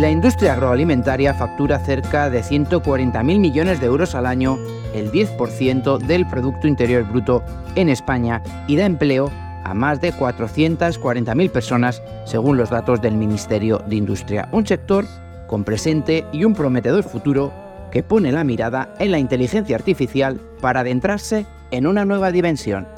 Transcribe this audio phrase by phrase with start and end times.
[0.00, 4.56] La industria agroalimentaria factura cerca de 140.000 millones de euros al año,
[4.94, 9.30] el 10% del Producto Interior Bruto en España y da empleo
[9.62, 14.48] a más de 440.000 personas, según los datos del Ministerio de Industria.
[14.52, 15.04] Un sector
[15.46, 17.52] con presente y un prometedor futuro
[17.92, 22.88] que pone la mirada en la inteligencia artificial para adentrarse en una nueva dimensión.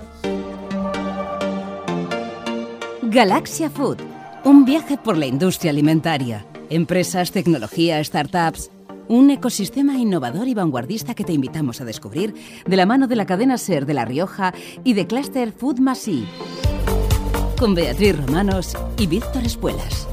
[3.03, 3.99] Galaxia Food,
[4.45, 8.71] un viaje por la industria alimentaria Empresas, tecnología, startups.
[9.07, 12.33] Un ecosistema innovador y vanguardista que te invitamos a descubrir
[12.67, 16.27] de la mano de la cadena SER de La Rioja y de Cluster Food Masi.
[17.59, 20.09] Con Beatriz Romanos y Víctor Espuelas.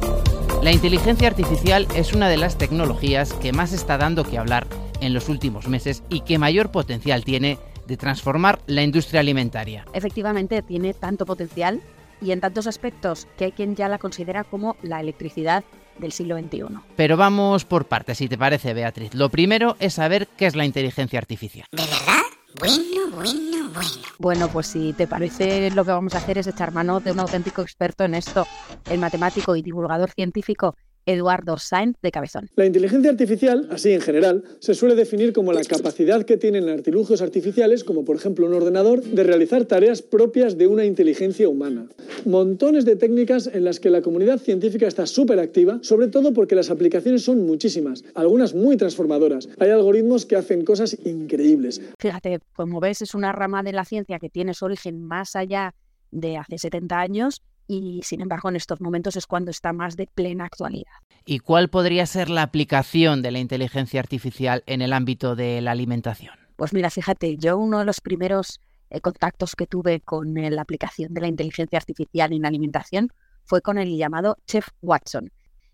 [0.62, 4.68] La inteligencia artificial es una de las tecnologías que más está dando que hablar
[5.00, 9.86] en los últimos meses y que mayor potencial tiene de transformar la industria alimentaria.
[9.94, 11.82] Efectivamente, tiene tanto potencial
[12.22, 15.64] y en tantos aspectos que hay quien ya la considera como la electricidad
[16.00, 16.64] del siglo XXI.
[16.96, 19.14] Pero vamos por partes, si te parece, Beatriz.
[19.14, 21.66] Lo primero es saber qué es la inteligencia artificial.
[21.72, 22.24] ¿De verdad?
[22.60, 23.90] Bueno, bueno, bueno.
[24.18, 27.20] Bueno, pues si te parece, lo que vamos a hacer es echar mano de un
[27.20, 28.46] auténtico experto en esto,
[28.90, 30.76] el matemático y divulgador científico
[31.10, 32.50] Eduardo Sainz de Cabezón.
[32.56, 37.24] La inteligencia artificial, así en general, se suele definir como la capacidad que tienen artilugios
[37.24, 41.88] artificiales, como por ejemplo un ordenador, de realizar tareas propias de una inteligencia humana.
[42.26, 46.54] Montones de técnicas en las que la comunidad científica está súper activa, sobre todo porque
[46.54, 49.50] las aplicaciones son muchísimas, algunas muy transformadoras.
[49.58, 51.82] Hay algoritmos que hacen cosas increíbles.
[51.98, 55.74] Fíjate, como ves, es una rama de la ciencia que tiene su origen más allá
[56.12, 60.08] de hace 70 años y sin embargo en estos momentos es cuando está más de
[60.08, 60.92] plena actualidad.
[61.24, 65.72] ¿Y cuál podría ser la aplicación de la inteligencia artificial en el ámbito de la
[65.72, 66.34] alimentación?
[66.56, 68.60] Pues mira, fíjate, yo uno de los primeros
[68.90, 73.10] eh, contactos que tuve con eh, la aplicación de la inteligencia artificial en alimentación
[73.46, 75.32] fue con el llamado Chef Watson.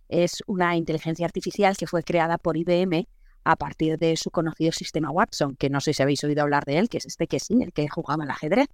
[0.10, 3.08] Es una inteligencia artificial que fue creada por IBM
[3.46, 6.78] a partir de su conocido sistema Watson, que no sé si habéis oído hablar de
[6.78, 8.68] él, que es este que sí, el que jugaba al ajedrez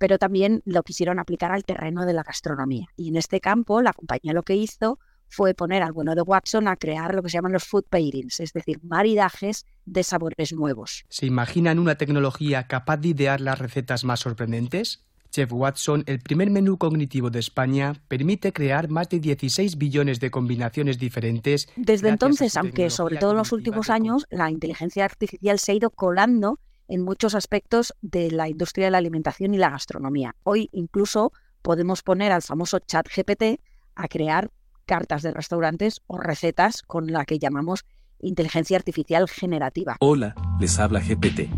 [0.00, 2.86] pero también lo quisieron aplicar al terreno de la gastronomía.
[2.96, 6.68] Y en este campo, la compañía lo que hizo fue poner al bueno de Watson
[6.68, 11.04] a crear lo que se llaman los food pairings, es decir, maridajes de sabores nuevos.
[11.10, 15.04] ¿Se imaginan una tecnología capaz de idear las recetas más sorprendentes?
[15.30, 20.30] Chef Watson, el primer menú cognitivo de España, permite crear más de 16 billones de
[20.30, 21.68] combinaciones diferentes.
[21.76, 25.90] Desde entonces, aunque sobre todo en los últimos años, la inteligencia artificial se ha ido
[25.90, 26.58] colando
[26.90, 30.34] en muchos aspectos de la industria de la alimentación y la gastronomía.
[30.42, 33.60] Hoy incluso podemos poner al famoso chat GPT
[33.94, 34.50] a crear
[34.84, 37.84] cartas de restaurantes o recetas con la que llamamos
[38.18, 39.96] inteligencia artificial generativa.
[40.00, 41.48] Hola, les habla GPT.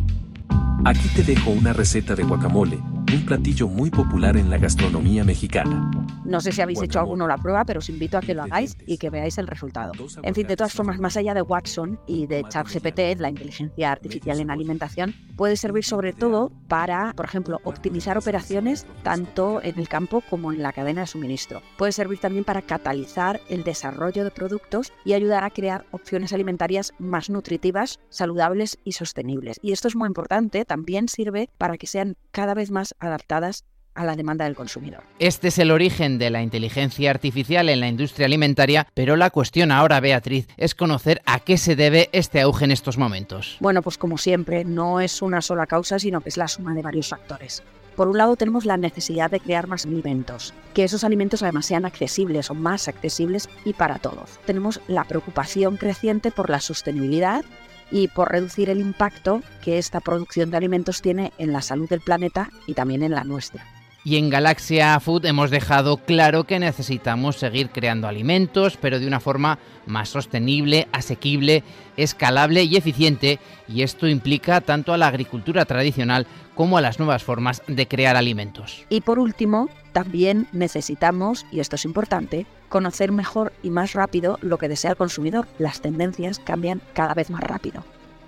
[0.85, 2.79] Aquí te dejo una receta de guacamole
[3.13, 5.91] un platillo muy popular en la gastronomía mexicana.
[6.25, 8.77] No sé si habéis hecho alguno la prueba, pero os invito a que lo hagáis
[8.87, 9.93] y que veáis el resultado.
[10.23, 14.41] En fin, de todas formas, más allá de Watson y de ChatGPT, la inteligencia artificial
[14.41, 20.23] en alimentación, puede servir sobre todo para, por ejemplo, optimizar operaciones tanto en el campo
[20.29, 21.63] como en la cadena de suministro.
[21.77, 26.93] Puede servir también para catalizar el desarrollo de productos y ayudar a crear opciones alimentarias
[26.99, 29.59] más nutritivas, saludables y sostenibles.
[29.63, 33.65] Y esto es muy importante, también sirve para que sean cada vez más adaptadas
[33.95, 35.03] a la demanda del consumidor.
[35.19, 39.71] Este es el origen de la inteligencia artificial en la industria alimentaria, pero la cuestión
[39.71, 43.57] ahora, Beatriz, es conocer a qué se debe este auge en estos momentos.
[43.61, 46.83] Bueno, pues como siempre, no es una sola causa, sino que es la suma de
[46.83, 47.63] varios factores.
[47.97, 51.85] Por un lado tenemos la necesidad de crear más alimentos, que esos alimentos además sean
[51.85, 54.41] accesibles o más accesibles y para todos.
[54.47, 57.45] Tenemos la preocupación creciente por la sostenibilidad
[57.91, 62.01] y por reducir el impacto que esta producción de alimentos tiene en la salud del
[62.01, 63.67] planeta y también en la nuestra.
[64.05, 69.21] Y en Galaxia Food hemos dejado claro que necesitamos seguir creando alimentos, pero de una
[69.21, 71.63] forma más sostenible, asequible,
[71.97, 76.27] escalable y eficiente, y esto implica tanto a la agricultura tradicional
[76.57, 78.85] como a las nuevas formas de crear alimentos.
[78.89, 84.59] Y por último, también necesitamos, y esto es importante, conocer mejor y más rápido lo
[84.59, 85.47] que desea el consumidor.
[85.59, 87.85] Las tendencias cambian cada vez más rápido.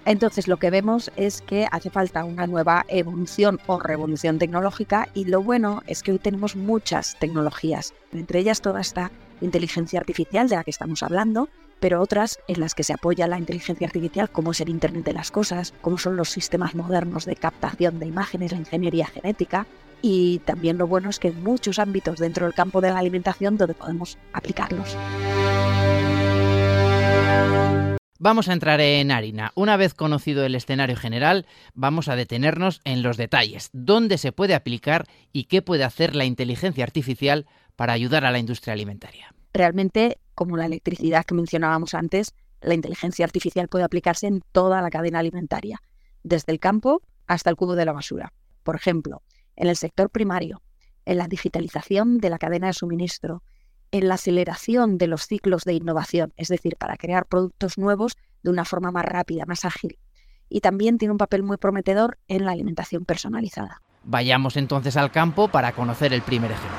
[0.07, 5.25] Entonces lo que vemos es que hace falta una nueva evolución o revolución tecnológica y
[5.25, 9.11] lo bueno es que hoy tenemos muchas tecnologías, entre ellas toda esta
[9.41, 11.49] inteligencia artificial de la que estamos hablando,
[11.81, 15.13] pero otras en las que se apoya la inteligencia artificial, como es el Internet de
[15.13, 19.67] las Cosas, como son los sistemas modernos de captación de imágenes, la ingeniería genética,
[20.01, 23.57] y también lo bueno es que hay muchos ámbitos dentro del campo de la alimentación
[23.57, 24.97] donde podemos aplicarlos.
[28.25, 29.53] Vamos a entrar en harina.
[29.55, 31.45] Una vez conocido el escenario general,
[31.75, 36.25] vamos a detenernos en los detalles, dónde se puede aplicar y qué puede hacer la
[36.25, 37.45] inteligencia artificial
[37.77, 39.35] para ayudar a la industria alimentaria.
[39.53, 42.33] Realmente como la electricidad que mencionábamos antes,
[42.63, 45.83] la inteligencia artificial puede aplicarse en toda la cadena alimentaria,
[46.23, 48.33] desde el campo hasta el cubo de la basura.
[48.63, 49.21] Por ejemplo,
[49.55, 50.63] en el sector primario,
[51.05, 53.43] en la digitalización de la cadena de suministro,
[53.93, 58.51] en la aceleración de los ciclos de innovación, es decir, para crear productos nuevos de
[58.51, 59.99] una forma más rápida, más ágil.
[60.49, 63.81] Y también tiene un papel muy prometedor en la alimentación personalizada.
[64.05, 66.79] Vayamos entonces al campo para conocer el primer ejemplo.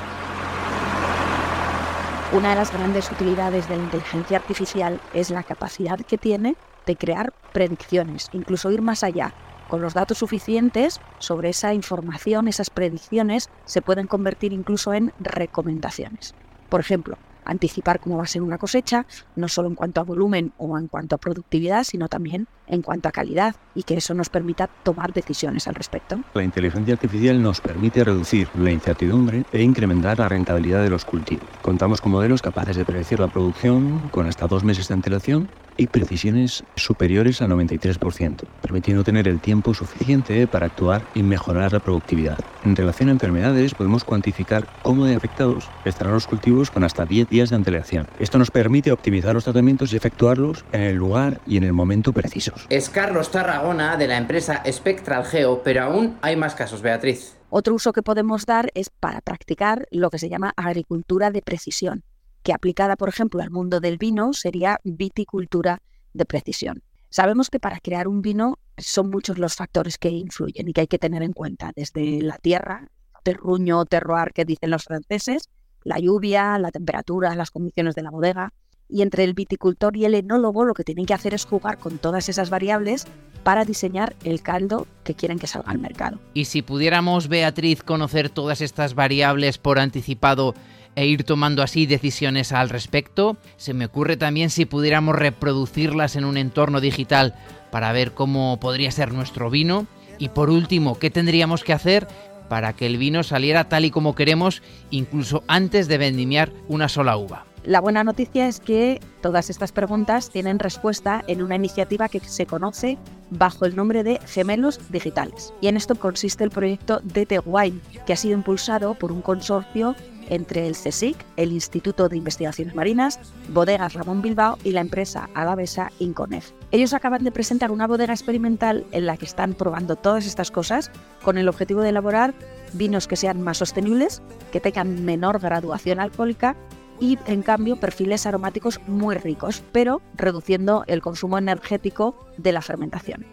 [2.34, 6.56] Una de las grandes utilidades de la inteligencia artificial es la capacidad que tiene
[6.86, 9.34] de crear predicciones, incluso ir más allá.
[9.68, 16.36] Con los datos suficientes sobre esa información, esas predicciones se pueden convertir incluso en recomendaciones.
[16.69, 20.51] Por ejemplo, anticipar cómo va a ser una cosecha, no solo en cuanto a volumen
[20.57, 24.29] o en cuanto a productividad, sino también en cuanto a calidad y que eso nos
[24.29, 26.19] permita tomar decisiones al respecto.
[26.33, 31.47] La inteligencia artificial nos permite reducir la incertidumbre e incrementar la rentabilidad de los cultivos.
[31.62, 35.88] Contamos con modelos capaces de predecir la producción con hasta dos meses de antelación y
[35.88, 42.39] precisiones superiores al 93%, permitiendo tener el tiempo suficiente para actuar y mejorar la productividad.
[42.63, 47.30] En relación a enfermedades, podemos cuantificar cómo de afectados estarán los cultivos con hasta 10
[47.30, 48.07] días de antelación.
[48.19, 52.13] Esto nos permite optimizar los tratamientos y efectuarlos en el lugar y en el momento
[52.13, 52.66] precisos.
[52.69, 57.36] Es Carlos Tarragona de la empresa Spectral Geo, pero aún hay más casos, Beatriz.
[57.50, 62.04] Otro uso que podemos dar es para practicar lo que se llama agricultura de precisión
[62.45, 65.81] que aplicada, por ejemplo, al mundo del vino sería viticultura
[66.13, 66.83] de precisión.
[67.09, 70.88] Sabemos que para crear un vino son muchos los factores que influyen y que hay
[70.88, 72.88] que tener en cuenta, desde la tierra,
[73.24, 75.50] terruño, terroir que dicen los franceses,
[75.83, 78.53] la lluvia, la temperatura, las condiciones de la bodega.
[78.88, 81.97] Y entre el viticultor y el enólogo lo que tienen que hacer es jugar con
[81.97, 83.07] todas esas variables
[83.44, 86.19] para diseñar el caldo que quieren que salga al mercado.
[86.36, 90.53] Y si pudiéramos, Beatriz, conocer todas estas variables por anticipado,
[90.95, 93.38] e ir tomando así decisiones al respecto.
[93.57, 97.36] Se me ocurre también si pudiéramos reproducirlas en un entorno digital
[97.71, 99.88] para ver cómo podría ser nuestro vino.
[100.18, 102.07] Y por último, ¿qué tendríamos que hacer
[102.47, 104.62] para que el vino saliera tal y como queremos,
[104.92, 107.45] incluso antes de vendimiar una sola uva?
[107.65, 112.45] La buena noticia es que todas estas preguntas tienen respuesta en una iniciativa que se
[112.45, 113.00] conoce
[113.31, 115.51] bajo el nombre de Gemelos Digitales.
[115.62, 119.95] Y en esto consiste el proyecto DT Wine, que ha sido impulsado por un consorcio
[120.30, 123.19] entre el CSIC, el Instituto de Investigaciones Marinas,
[123.50, 126.51] Bodegas Ramón Bilbao y la empresa alavesa Inconef.
[126.72, 130.92] Ellos acaban de presentar una bodega experimental en la que están probando todas estas cosas
[131.24, 132.33] con el objetivo de elaborar
[132.74, 136.56] vinos que sean más sostenibles, que tengan menor graduación alcohólica
[137.00, 143.25] y en cambio perfiles aromáticos muy ricos, pero reduciendo el consumo energético de la fermentación.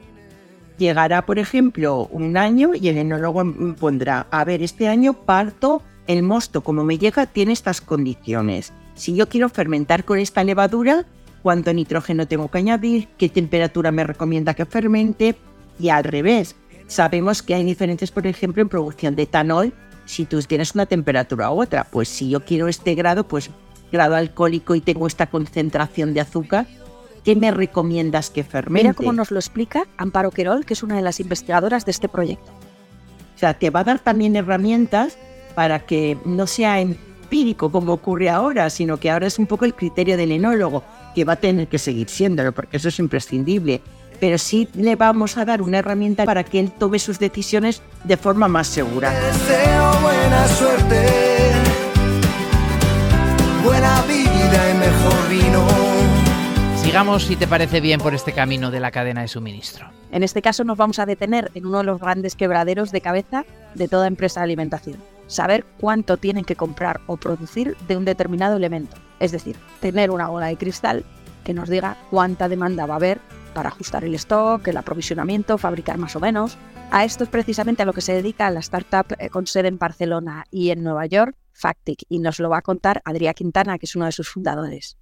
[0.78, 3.44] Llegará, por ejemplo, un año y el enólogo
[3.78, 8.72] pondrá, a ver, este año parto el mosto como me llega tiene estas condiciones.
[8.94, 11.06] Si yo quiero fermentar con esta levadura,
[11.42, 15.36] cuánto nitrógeno tengo que añadir, qué temperatura me recomienda que fermente
[15.78, 16.56] y al revés.
[16.86, 19.72] Sabemos que hay diferencias, por ejemplo, en producción de etanol,
[20.04, 21.84] si tú tienes una temperatura u otra.
[21.84, 23.50] Pues si yo quiero este grado, pues
[23.90, 26.66] grado alcohólico y tengo esta concentración de azúcar,
[27.24, 28.88] ¿qué me recomiendas que fermente?
[28.88, 32.08] Mira cómo nos lo explica Amparo Querol, que es una de las investigadoras de este
[32.08, 32.50] proyecto.
[33.34, 35.18] O sea, te va a dar también herramientas
[35.54, 39.74] para que no sea empírico como ocurre ahora, sino que ahora es un poco el
[39.74, 40.82] criterio del enólogo,
[41.14, 43.80] que va a tener que seguir siéndolo, porque eso es imprescindible.
[44.20, 48.16] Pero sí le vamos a dar una herramienta para que él tome sus decisiones de
[48.16, 49.10] forma más segura.
[49.10, 51.06] deseo buena suerte,
[53.64, 55.66] buena vida y mejor vino.
[56.76, 59.86] Sigamos, si te parece bien, por este camino de la cadena de suministro.
[60.10, 63.44] En este caso nos vamos a detener en uno de los grandes quebraderos de cabeza
[63.74, 64.98] de toda empresa de alimentación,
[65.32, 68.96] saber cuánto tienen que comprar o producir de un determinado elemento.
[69.18, 71.04] Es decir, tener una bola de cristal
[71.44, 73.20] que nos diga cuánta demanda va a haber
[73.54, 76.56] para ajustar el stock, el aprovisionamiento, fabricar más o menos.
[76.90, 79.78] A esto es precisamente a lo que se dedica la startup eh, con sede en
[79.78, 83.86] Barcelona y en Nueva York, Factic, y nos lo va a contar Adrià Quintana, que
[83.86, 84.98] es uno de sus fundadores.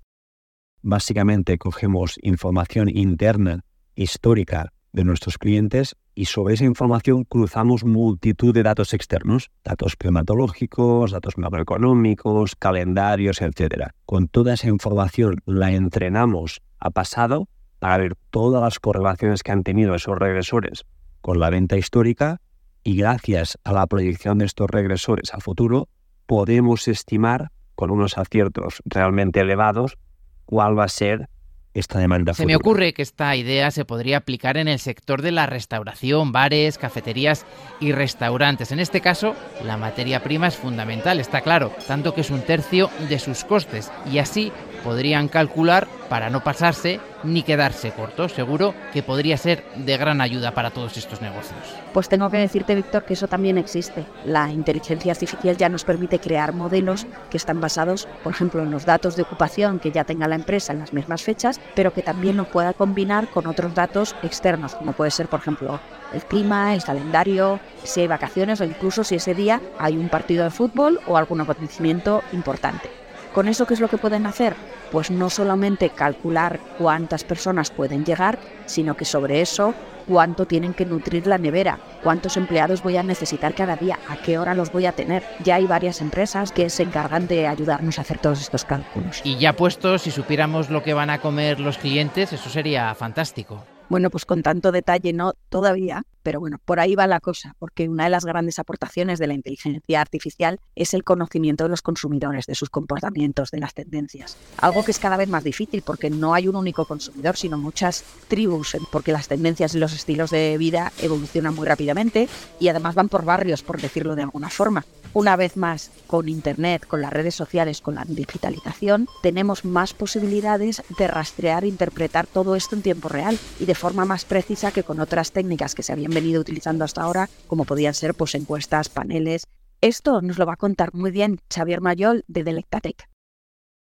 [0.83, 8.63] Básicamente cogemos información interna, histórica, de nuestros clientes y sobre esa información cruzamos multitud de
[8.63, 13.91] datos externos, datos climatológicos, datos macroeconómicos, calendarios, etc.
[14.05, 19.63] Con toda esa información la entrenamos a pasado para ver todas las correlaciones que han
[19.63, 20.85] tenido esos regresores
[21.21, 22.41] con la venta histórica
[22.83, 25.89] y gracias a la proyección de estos regresores a futuro
[26.27, 29.99] podemos estimar con unos aciertos realmente elevados
[30.47, 31.29] cuál va a ser
[31.75, 32.35] esta demanda.
[32.35, 36.33] Se me ocurre que esta idea se podría aplicar en el sector de la restauración,
[36.33, 37.47] bares, cafeterías
[37.79, 38.73] y restaurantes.
[38.73, 42.91] En este caso, la materia prima es fundamental, está claro, tanto que es un tercio
[43.09, 48.33] de sus costes y así podrían calcular para no pasarse ni quedarse cortos.
[48.33, 51.59] Seguro que podría ser de gran ayuda para todos estos negocios.
[51.93, 54.05] Pues tengo que decirte, Víctor, que eso también existe.
[54.25, 58.85] La inteligencia artificial ya nos permite crear modelos que están basados, por ejemplo, en los
[58.85, 62.37] datos de ocupación que ya tenga la empresa en las mismas fechas, pero que también
[62.37, 65.81] lo pueda combinar con otros datos externos, como puede ser, por ejemplo,
[66.13, 70.45] el clima, el calendario, si hay vacaciones o incluso si ese día hay un partido
[70.45, 72.91] de fútbol o algún acontecimiento importante.
[73.35, 74.57] ¿Con eso qué es lo que pueden hacer?
[74.91, 79.73] Pues no solamente calcular cuántas personas pueden llegar, sino que sobre eso
[80.09, 84.39] cuánto tienen que nutrir la nevera, cuántos empleados voy a necesitar cada día, a qué
[84.39, 85.23] hora los voy a tener.
[85.45, 89.21] Ya hay varias empresas que se encargan de ayudarnos a hacer todos estos cálculos.
[89.23, 93.65] Y ya puestos, si supiéramos lo que van a comer los clientes, eso sería fantástico.
[93.91, 97.89] Bueno, pues con tanto detalle no todavía, pero bueno, por ahí va la cosa, porque
[97.89, 102.47] una de las grandes aportaciones de la inteligencia artificial es el conocimiento de los consumidores,
[102.47, 104.37] de sus comportamientos, de las tendencias.
[104.59, 108.05] Algo que es cada vez más difícil porque no hay un único consumidor, sino muchas
[108.29, 112.29] tribus, porque las tendencias y los estilos de vida evolucionan muy rápidamente
[112.61, 114.85] y además van por barrios, por decirlo de alguna forma.
[115.13, 120.85] Una vez más, con Internet, con las redes sociales, con la digitalización, tenemos más posibilidades
[120.97, 124.85] de rastrear e interpretar todo esto en tiempo real y de forma más precisa que
[124.85, 128.89] con otras técnicas que se habían venido utilizando hasta ahora, como podían ser pues, encuestas,
[128.89, 129.49] paneles.
[129.81, 133.09] Esto nos lo va a contar muy bien Xavier Mayol de Delectatec.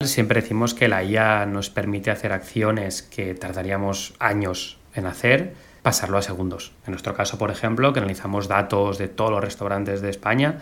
[0.02, 5.54] Siempre decimos que la IA nos permite hacer acciones que tardaríamos años en hacer,
[5.84, 6.74] pasarlo a segundos.
[6.86, 10.60] En nuestro caso, por ejemplo, que analizamos datos de todos los restaurantes de España,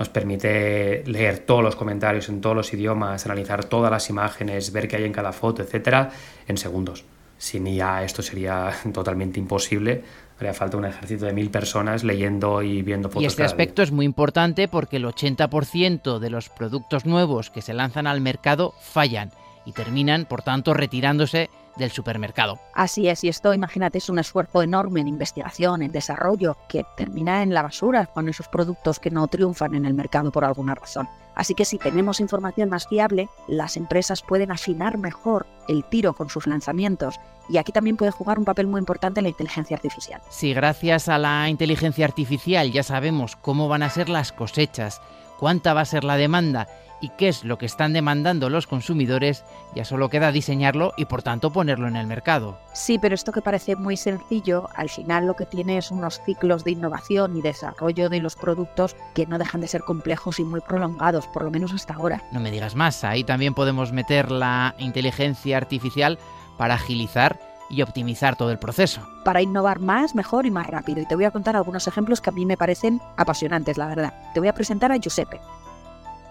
[0.00, 4.88] nos permite leer todos los comentarios en todos los idiomas, analizar todas las imágenes, ver
[4.88, 6.10] qué hay en cada foto, etcétera,
[6.48, 7.04] en segundos.
[7.36, 10.02] Sin IA esto sería totalmente imposible.
[10.38, 13.24] Haría falta un ejército de mil personas leyendo y viendo fotos.
[13.24, 17.74] Y este aspecto es muy importante porque el 80% de los productos nuevos que se
[17.74, 19.30] lanzan al mercado fallan
[19.66, 22.58] y terminan, por tanto, retirándose del supermercado.
[22.74, 27.42] Así es, y esto, imagínate, es un esfuerzo enorme en investigación, en desarrollo, que termina
[27.42, 31.08] en la basura con esos productos que no triunfan en el mercado por alguna razón.
[31.34, 36.28] Así que si tenemos información más fiable, las empresas pueden afinar mejor el tiro con
[36.28, 37.18] sus lanzamientos.
[37.48, 40.20] Y aquí también puede jugar un papel muy importante la inteligencia artificial.
[40.28, 45.00] Si gracias a la inteligencia artificial ya sabemos cómo van a ser las cosechas,
[45.38, 46.68] cuánta va a ser la demanda
[47.00, 51.22] y qué es lo que están demandando los consumidores, ya solo queda diseñarlo y por
[51.22, 52.58] tanto ponerlo en el mercado.
[52.72, 56.64] Sí, pero esto que parece muy sencillo, al final lo que tiene es unos ciclos
[56.64, 60.60] de innovación y desarrollo de los productos que no dejan de ser complejos y muy
[60.60, 62.22] prolongados, por lo menos hasta ahora.
[62.32, 66.18] No me digas más, ahí también podemos meter la inteligencia artificial
[66.56, 67.40] para agilizar
[67.70, 69.00] y optimizar todo el proceso.
[69.24, 71.00] Para innovar más, mejor y más rápido.
[71.00, 74.12] Y te voy a contar algunos ejemplos que a mí me parecen apasionantes, la verdad.
[74.34, 75.40] Te voy a presentar a Giuseppe.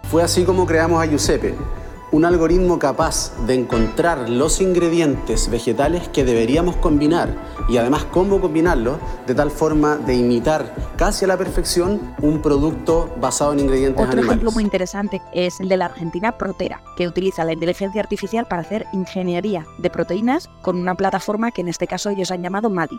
[0.09, 1.53] Fue así como creamos a Giuseppe,
[2.11, 7.35] un algoritmo capaz de encontrar los ingredientes vegetales que deberíamos combinar
[7.69, 8.97] y además cómo combinarlos
[9.27, 14.13] de tal forma de imitar casi a la perfección un producto basado en ingredientes Otro
[14.13, 14.31] animales.
[14.31, 18.63] ejemplo muy interesante es el de la Argentina Protera, que utiliza la inteligencia artificial para
[18.63, 22.97] hacer ingeniería de proteínas con una plataforma que en este caso ellos han llamado MADI.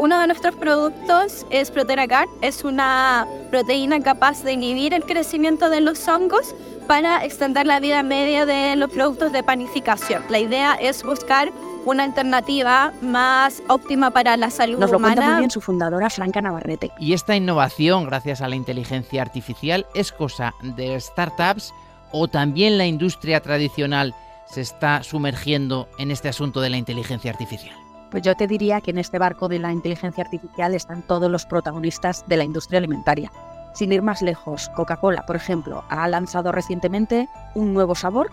[0.00, 5.82] Uno de nuestros productos es ProteraGuard, es una proteína capaz de inhibir el crecimiento de
[5.82, 6.54] los hongos
[6.86, 10.22] para extender la vida media de los productos de panificación.
[10.30, 11.52] La idea es buscar
[11.84, 15.16] una alternativa más óptima para la salud Nos lo humana.
[15.16, 16.90] cuenta muy bien su fundadora, Franca Navarrete.
[16.98, 21.74] Y esta innovación, gracias a la inteligencia artificial, es cosa de startups
[22.10, 24.14] o también la industria tradicional
[24.46, 27.76] se está sumergiendo en este asunto de la inteligencia artificial.
[28.10, 31.46] Pues yo te diría que en este barco de la inteligencia artificial están todos los
[31.46, 33.30] protagonistas de la industria alimentaria.
[33.72, 38.32] Sin ir más lejos, Coca-Cola, por ejemplo, ha lanzado recientemente un nuevo sabor,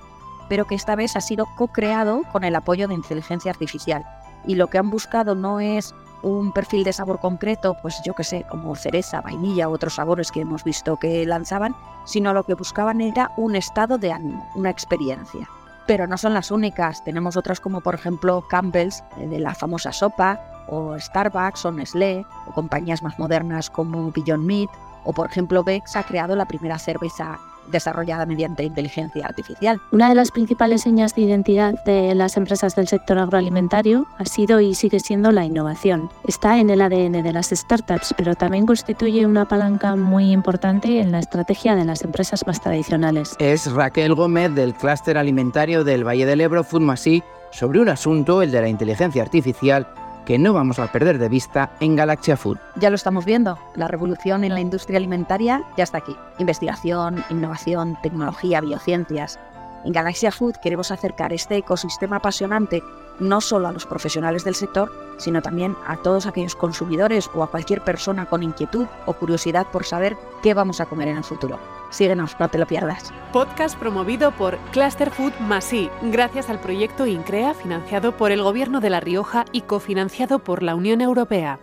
[0.49, 4.03] pero que esta vez ha sido co-creado con el apoyo de inteligencia artificial.
[4.47, 5.93] Y lo que han buscado no es
[6.23, 10.41] un perfil de sabor concreto, pues yo que sé, como cereza, vainilla otros sabores que
[10.41, 15.47] hemos visto que lanzaban, sino lo que buscaban era un estado de ánimo, una experiencia.
[15.87, 19.93] Pero no son las únicas, tenemos otras como por ejemplo Campbell's, eh, de la famosa
[19.93, 24.69] sopa, o Starbucks o Nestlé, o compañías más modernas como Beyond Meat,
[25.05, 27.39] o por ejemplo Bex ha creado la primera cerveza
[27.71, 29.81] desarrollada mediante inteligencia artificial.
[29.91, 34.59] Una de las principales señas de identidad de las empresas del sector agroalimentario ha sido
[34.59, 36.09] y sigue siendo la innovación.
[36.27, 41.11] Está en el ADN de las startups, pero también constituye una palanca muy importante en
[41.11, 43.35] la estrategia de las empresas más tradicionales.
[43.39, 48.51] Es Raquel Gómez del clúster alimentario del Valle del Ebro, Foodmasí, sobre un asunto, el
[48.51, 49.87] de la inteligencia artificial,
[50.27, 52.57] que no vamos a perder de vista en Galaxia Food.
[52.75, 56.13] Ya lo estamos viendo, la revolución en la industria alimentaria ya está aquí.
[56.37, 59.39] Investigación, innovación, tecnología, biociencias.
[59.85, 62.83] En Galaxia Food queremos acercar este ecosistema apasionante
[63.21, 67.49] no solo a los profesionales del sector, sino también a todos aquellos consumidores o a
[67.49, 71.57] cualquier persona con inquietud o curiosidad por saber qué vamos a comer en el futuro.
[71.89, 73.13] Síguenos, no te lo pierdas.
[73.31, 78.89] Podcast promovido por Cluster Food Masí, gracias al proyecto INCREA financiado por el Gobierno de
[78.89, 81.55] La Rioja y cofinanciado por la Unión Europea.